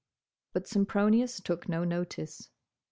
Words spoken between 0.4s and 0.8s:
but